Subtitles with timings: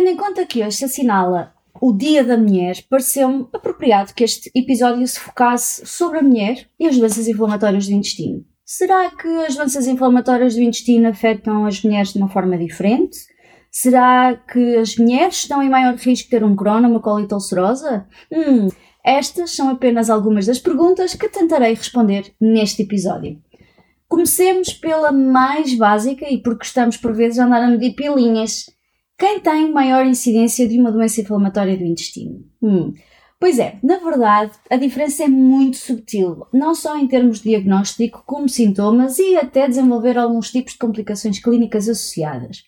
[0.00, 4.50] Tendo em conta que hoje se assinala o Dia da Mulher, pareceu-me apropriado que este
[4.54, 8.42] episódio se focasse sobre a mulher e as doenças inflamatórias do intestino.
[8.64, 13.18] Será que as doenças inflamatórias do intestino afetam as mulheres de uma forma diferente?
[13.70, 18.06] Será que as mulheres estão em maior risco de ter um ou uma colite ulcerosa?
[18.32, 18.68] Hum,
[19.04, 23.38] estas são apenas algumas das perguntas que tentarei responder neste episódio.
[24.08, 28.64] Comecemos pela mais básica e porque estamos por vezes a andar a medir pilinhas.
[29.20, 32.42] Quem tem maior incidência de uma doença inflamatória do intestino?
[32.62, 32.94] Hum.
[33.38, 38.22] Pois é, na verdade, a diferença é muito subtil, não só em termos de diagnóstico,
[38.24, 42.64] como sintomas e até desenvolver alguns tipos de complicações clínicas associadas.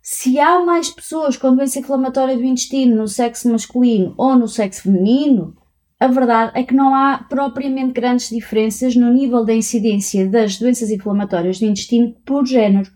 [0.00, 4.84] Se há mais pessoas com doença inflamatória do intestino no sexo masculino ou no sexo
[4.84, 5.54] feminino,
[6.00, 10.90] a verdade é que não há propriamente grandes diferenças no nível da incidência das doenças
[10.90, 12.90] inflamatórias do intestino por género.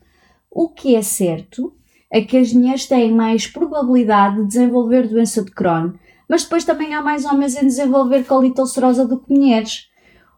[0.51, 1.77] O que é certo
[2.11, 5.93] é que as mulheres têm mais probabilidade de desenvolver doença de Crohn,
[6.29, 9.89] mas depois também há mais homens em desenvolver colite ulcerosa do que mulheres.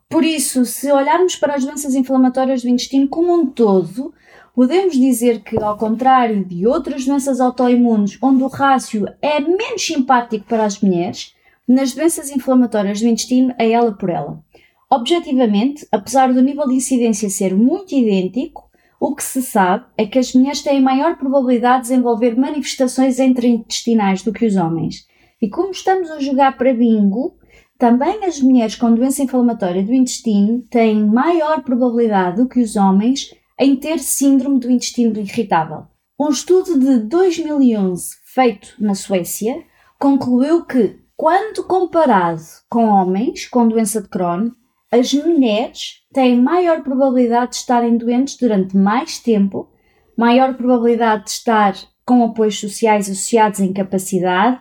[0.09, 4.15] Por isso, se olharmos para as doenças inflamatórias do intestino como um todo,
[4.55, 10.47] podemos dizer que, ao contrário de outras doenças autoimunes, onde o rácio é menos simpático
[10.47, 11.35] para as mulheres,
[11.67, 14.43] nas doenças inflamatórias do intestino é ela por ela.
[14.91, 18.68] Objetivamente, apesar do nível de incidência ser muito idêntico,
[19.01, 24.23] o que se sabe é que as mulheres têm maior probabilidade de desenvolver manifestações intestinais
[24.23, 25.07] do que os homens.
[25.41, 27.37] E como estamos a jogar para bingo,
[27.79, 33.33] também as mulheres com doença inflamatória do intestino têm maior probabilidade do que os homens
[33.59, 35.87] em ter síndrome do intestino irritável.
[36.19, 39.62] Um estudo de 2011 feito na Suécia
[39.97, 44.51] concluiu que, quando comparado com homens com doença de Crohn,
[44.91, 49.69] as mulheres têm maior probabilidade de estarem doentes durante mais tempo,
[50.16, 54.60] maior probabilidade de estar com apoios sociais associados à incapacidade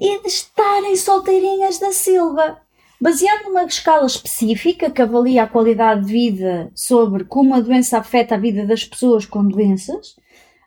[0.00, 2.58] e de estarem solteirinhas da Silva.
[3.00, 8.34] Baseado numa escala específica que avalia a qualidade de vida sobre como a doença afeta
[8.34, 10.16] a vida das pessoas com doenças,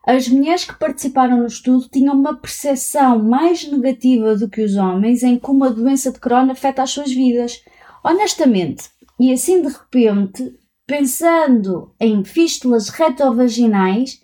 [0.05, 5.23] as mulheres que participaram no estudo tinham uma percepção mais negativa do que os homens
[5.23, 7.61] em como a doença de Crohn afeta as suas vidas
[8.07, 14.21] honestamente, e assim de repente, pensando em fístulas retovaginais,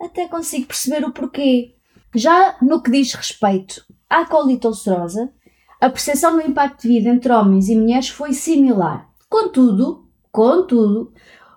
[0.00, 1.74] até consigo perceber o porquê.
[2.14, 5.32] Já no que diz respeito à colite ulcerosa,
[5.80, 9.10] a percepção do impacto de vida entre homens e mulheres foi similar.
[9.28, 11.12] Contudo, contudo,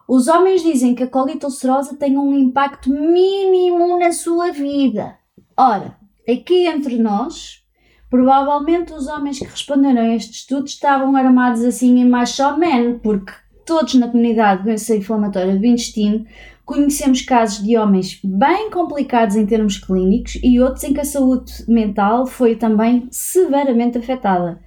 [0.07, 5.17] os homens dizem que a colite ulcerosa tem um impacto mínimo na sua vida.
[5.55, 5.95] Ora,
[6.27, 7.63] aqui entre nós,
[8.09, 13.33] Provavelmente os homens que responderam a este estudo estavam armados assim em macho man, porque
[13.65, 16.25] todos na comunidade de doença inflamatória do intestino
[16.65, 21.51] conhecemos casos de homens bem complicados em termos clínicos e outros em que a saúde
[21.67, 24.59] mental foi também severamente afetada.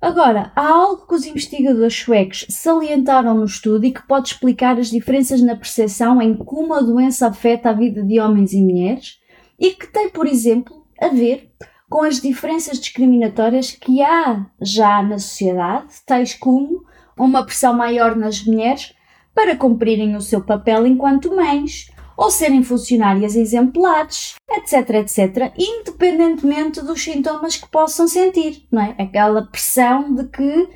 [0.00, 4.90] Agora, há algo que os investigadores suecos salientaram no estudo e que pode explicar as
[4.90, 9.18] diferenças na percepção em como a doença afeta a vida de homens e mulheres
[9.58, 11.50] e que tem, por exemplo, a ver
[11.88, 16.84] com as diferenças discriminatórias que há já na sociedade, tais como
[17.16, 18.94] uma pressão maior nas mulheres
[19.34, 27.02] para cumprirem o seu papel enquanto mães, ou serem funcionárias exemplares, etc, etc, independentemente dos
[27.02, 28.96] sintomas que possam sentir, não é?
[28.98, 30.68] Aquela pressão de que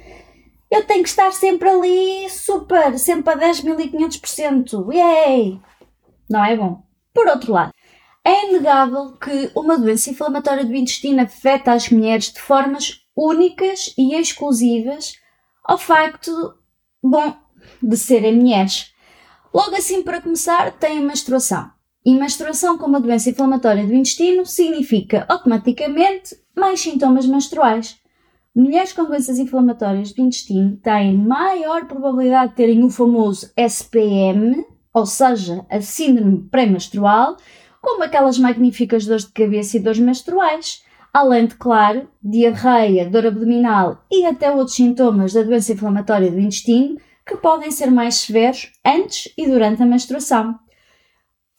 [0.70, 5.60] eu tenho que estar sempre ali super, sempre a 10.500%, yay!
[6.30, 6.82] Não é bom?
[7.12, 7.72] Por outro lado,
[8.24, 14.14] é inegável que uma doença inflamatória do intestino afeta as mulheres de formas únicas e
[14.14, 15.14] exclusivas
[15.64, 16.54] ao facto,
[17.02, 17.34] bom,
[17.82, 18.92] de serem mulheres.
[19.52, 21.70] Logo assim, para começar, tem a menstruação.
[22.04, 27.96] E menstruação como uma doença inflamatória do intestino significa automaticamente mais sintomas menstruais.
[28.54, 35.06] Mulheres com doenças inflamatórias do intestino têm maior probabilidade de terem o famoso SPM, ou
[35.06, 37.36] seja, a síndrome pré-menstrual,
[37.82, 44.06] como aquelas magníficas dores de cabeça e dores menstruais, além de, claro, diarreia, dor abdominal
[44.10, 46.96] e até outros sintomas da doença inflamatória do intestino
[47.26, 50.58] que podem ser mais severos antes e durante a menstruação.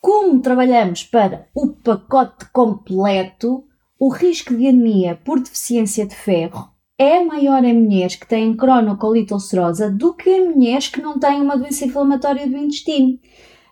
[0.02, 3.66] Como trabalhamos para o pacote completo,
[4.00, 9.34] o risco de anemia por deficiência de ferro é maior em mulheres que têm cronocolite
[9.34, 13.20] ulcerosa do que em mulheres que não têm uma doença inflamatória do intestino.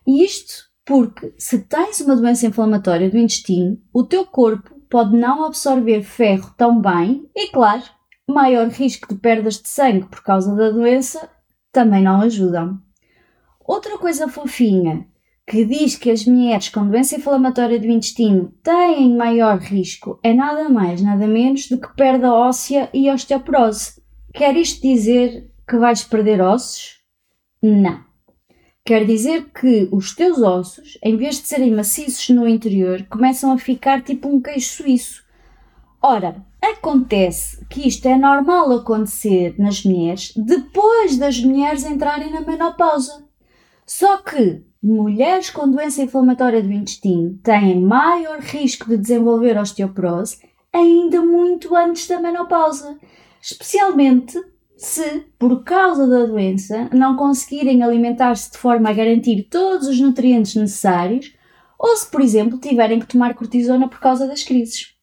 [0.07, 5.45] E isto porque, se tens uma doença inflamatória do intestino, o teu corpo pode não
[5.45, 7.83] absorver ferro tão bem e, claro,
[8.28, 11.30] maior risco de perdas de sangue por causa da doença
[11.72, 12.80] também não ajudam.
[13.66, 15.07] Outra coisa fofinha
[15.48, 20.69] que diz que as mulheres com doença inflamatória do intestino têm maior risco é nada
[20.69, 24.01] mais, nada menos do que perda óssea e osteoporose.
[24.34, 27.00] Quer isto dizer que vais perder ossos?
[27.62, 28.11] Não.
[28.83, 33.57] Quer dizer que os teus ossos, em vez de serem maciços no interior, começam a
[33.57, 35.24] ficar tipo um queijo suíço.
[36.01, 43.24] Ora, acontece que isto é normal acontecer nas mulheres depois das mulheres entrarem na menopausa.
[43.86, 50.39] Só que mulheres com doença inflamatória do intestino têm maior risco de desenvolver osteoporose
[50.74, 52.98] ainda muito antes da menopausa,
[53.39, 54.42] especialmente
[54.81, 60.56] se, por causa da doença, não conseguirem alimentar-se de forma a garantir todos os nutrientes
[60.56, 61.36] necessários,
[61.78, 64.95] ou se, por exemplo, tiverem que tomar cortisona por causa das crises.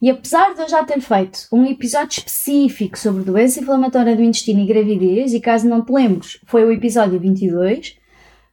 [0.00, 4.60] E apesar de eu já ter feito um episódio específico sobre doença inflamatória do intestino
[4.60, 7.94] e gravidez, e caso não te lembres, foi o episódio 22,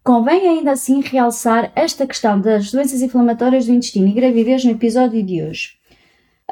[0.03, 5.23] convém ainda assim realçar esta questão das doenças inflamatórias do intestino e gravidez no episódio
[5.23, 5.77] de hoje.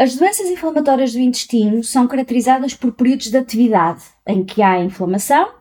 [0.01, 5.53] As doenças inflamatórias do intestino são caracterizadas por períodos de atividade em que há inflamação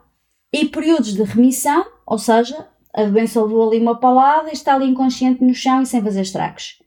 [0.51, 4.87] e períodos de remissão, ou seja, a doença levou ali uma palada e está ali
[4.87, 6.83] inconsciente no chão e sem fazer estragos.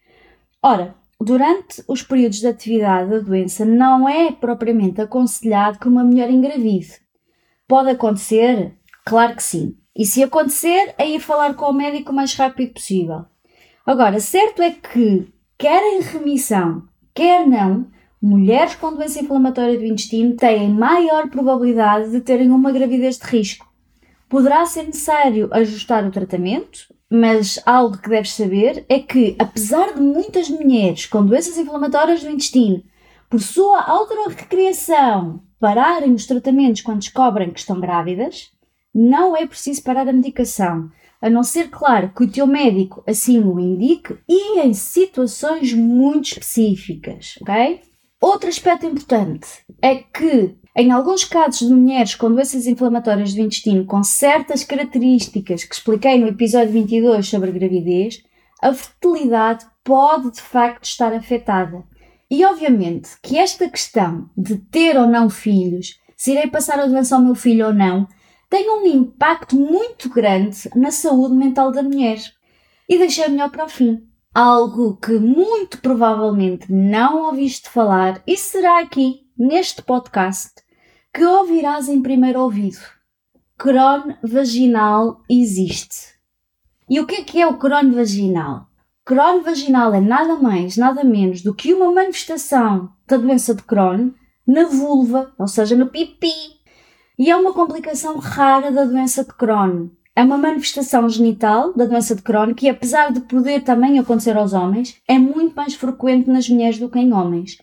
[0.64, 6.32] Ora, durante os períodos de atividade da doença não é propriamente aconselhado que uma mulher
[6.32, 7.00] engravide.
[7.68, 8.76] Pode acontecer?
[9.06, 9.78] Claro que sim.
[9.96, 13.26] E se acontecer, é ir falar com o médico o mais rápido possível.
[13.86, 17.88] Agora, certo é que, quer em remissão, quer não,
[18.22, 23.72] mulheres com doença inflamatória do intestino têm maior probabilidade de terem uma gravidez de risco.
[24.30, 30.02] Poderá ser necessário ajustar o tratamento, mas algo que deves saber é que, apesar de
[30.02, 32.84] muitas mulheres com doenças inflamatórias do intestino,
[33.30, 38.52] por sua autorrecriação, pararem os tratamentos quando descobrem que estão grávidas,
[38.94, 40.90] não é preciso parar a medicação
[41.24, 46.34] a não ser, claro, que o teu médico assim o indique e em situações muito
[46.34, 47.80] específicas, ok?
[48.20, 49.48] Outro aspecto importante
[49.82, 55.64] é que, em alguns casos de mulheres com doenças inflamatórias do intestino com certas características
[55.64, 58.22] que expliquei no episódio 22 sobre gravidez,
[58.62, 61.86] a fertilidade pode de facto estar afetada.
[62.30, 67.16] E obviamente que esta questão de ter ou não filhos, se irei passar a doença
[67.16, 68.10] ao meu filho ou não,
[68.54, 72.20] tem um impacto muito grande na saúde mental da mulher.
[72.88, 74.08] E deixei melhor para o fim.
[74.32, 80.62] Algo que muito provavelmente não ouviste falar e será aqui, neste podcast,
[81.12, 82.78] que ouvirás em primeiro ouvido.
[83.58, 86.14] Crohn vaginal existe.
[86.88, 88.68] E o que é que é o Crohn vaginal?
[89.04, 94.12] Crohn vaginal é nada mais, nada menos do que uma manifestação da doença de Crohn
[94.46, 96.62] na vulva, ou seja, no pipi
[97.18, 99.90] e é uma complicação rara da doença de Crohn.
[100.16, 104.54] É uma manifestação genital da doença de Crohn que, apesar de poder também acontecer aos
[104.54, 107.58] homens, é muito mais frequente nas mulheres do que em homens.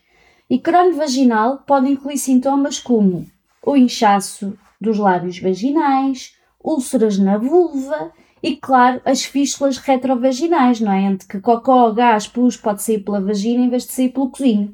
[0.49, 3.25] E Crohn vaginal pode incluir sintomas como
[3.65, 8.11] o inchaço dos lábios vaginais, úlceras na vulva
[8.43, 11.03] e, claro, as fístulas retrovaginais, não é?
[11.03, 14.73] Entre que cocó, gás, pus pode sair pela vagina em vez de sair pelo cozinho.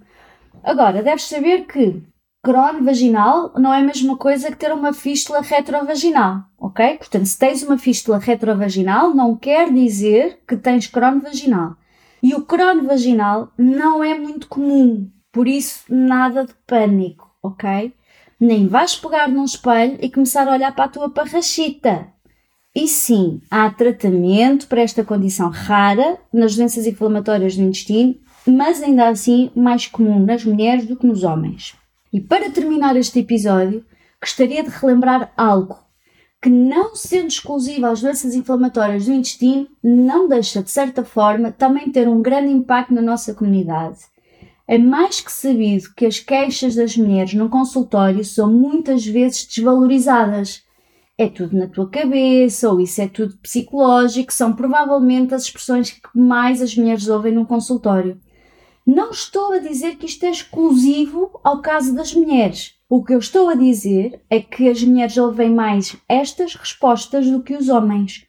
[0.64, 2.02] Agora, deves saber que
[2.48, 6.96] Crohn vaginal não é a mesma coisa que ter uma fístula retrovaginal, ok?
[6.96, 11.76] Portanto, se tens uma fístula retrovaginal, não quer dizer que tens Crohn vaginal.
[12.24, 17.94] E o Crohn vaginal não é muito comum, por isso nada de pânico, ok?
[18.40, 22.08] Nem vais pegar num espelho e começar a olhar para a tua parrachita.
[22.74, 28.16] E sim, há tratamento para esta condição rara nas doenças inflamatórias do intestino,
[28.48, 31.76] mas ainda assim mais comum nas mulheres do que nos homens.
[32.12, 33.86] E para terminar este episódio,
[34.22, 35.78] gostaria de relembrar algo
[36.42, 41.92] que, não sendo exclusivo às doenças inflamatórias do intestino, não deixa, de certa forma, também
[41.92, 44.00] ter um grande impacto na nossa comunidade.
[44.68, 50.64] É mais que sabido que as queixas das mulheres no consultório são muitas vezes desvalorizadas.
[51.18, 56.02] É tudo na tua cabeça, ou isso é tudo psicológico, são provavelmente as expressões que
[56.14, 58.20] mais as mulheres ouvem no consultório.
[58.90, 62.76] Não estou a dizer que isto é exclusivo ao caso das mulheres.
[62.88, 67.44] O que eu estou a dizer é que as mulheres ouvem mais estas respostas do
[67.44, 68.26] que os homens.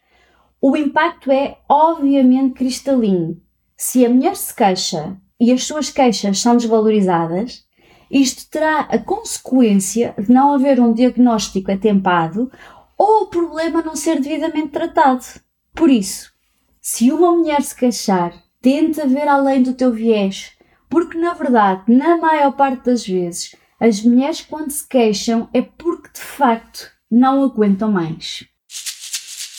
[0.61, 3.41] o impacto é obviamente cristalino.
[3.77, 7.65] Se a mulher se queixa e as suas queixas são desvalorizadas,
[8.11, 12.51] isto terá a consequência de não haver um diagnóstico atempado
[12.97, 15.25] ou o problema não ser devidamente tratado.
[15.73, 16.33] Por isso,
[16.81, 20.53] se uma mulher se queixar, tenta ver além do teu viés,
[20.89, 26.11] porque na verdade, na maior parte das vezes, as mulheres quando se queixam é porque
[26.15, 28.45] de facto não aguentam mais.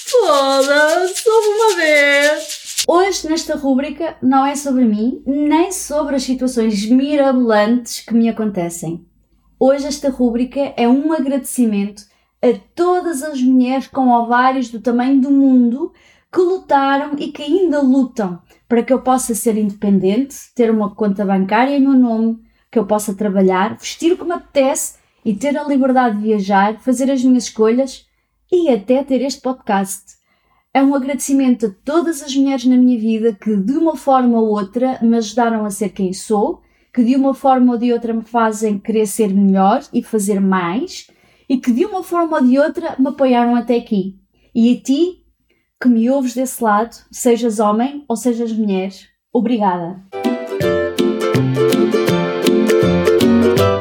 [0.09, 2.83] Foda-se uma vez!
[2.87, 9.05] Hoje, nesta rúbrica, não é sobre mim, nem sobre as situações mirabolantes que me acontecem.
[9.59, 12.03] Hoje, esta rúbrica é um agradecimento
[12.41, 15.93] a todas as mulheres com ovários do tamanho do mundo
[16.31, 21.25] que lutaram e que ainda lutam para que eu possa ser independente, ter uma conta
[21.25, 22.39] bancária em meu nome,
[22.71, 26.79] que eu possa trabalhar, vestir o que me apetece e ter a liberdade de viajar,
[26.79, 28.05] fazer as minhas escolhas
[28.51, 30.19] e até ter este podcast.
[30.71, 34.49] É um agradecimento a todas as mulheres na minha vida que, de uma forma ou
[34.49, 36.61] outra, me ajudaram a ser quem sou,
[36.93, 41.07] que de uma forma ou de outra me fazem querer ser melhor e fazer mais,
[41.47, 44.19] e que de uma forma ou de outra me apoiaram até aqui.
[44.53, 45.18] E a ti,
[45.81, 48.91] que me ouves desse lado, sejas homem ou sejas mulher,
[49.31, 50.01] obrigada.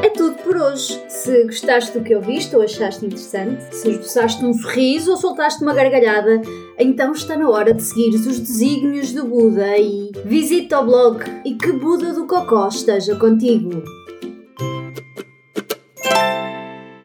[0.01, 0.97] É tudo por hoje.
[1.09, 5.73] Se gostaste do que ouviste ou achaste interessante, se esboçaste um sorriso ou soltaste uma
[5.73, 6.41] gargalhada,
[6.77, 11.55] então está na hora de seguir os desígnios do Buda e visita o blog e
[11.55, 13.83] que Buda do Cocó esteja contigo.